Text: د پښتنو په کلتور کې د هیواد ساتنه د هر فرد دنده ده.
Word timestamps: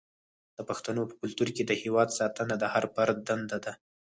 د 0.57 0.59
پښتنو 0.69 1.01
په 1.09 1.13
کلتور 1.21 1.49
کې 1.55 1.63
د 1.65 1.71
هیواد 1.83 2.09
ساتنه 2.19 2.55
د 2.59 2.63
هر 2.73 2.83
فرد 2.95 3.17
دنده 3.27 3.57
ده. 3.65 3.73